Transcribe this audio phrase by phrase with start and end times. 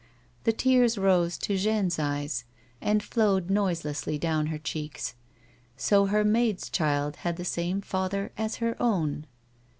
[0.45, 2.43] The tears rose to Jeanne's eyes,
[2.81, 5.13] and flowed noiselessly down her cheeks.
[5.77, 9.27] So her maid's child had the same father as her own